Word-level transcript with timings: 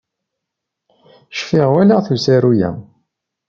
Cfiɣ 1.37 1.67
walaɣ-t 1.73 2.07
usaru-ya. 2.15 2.71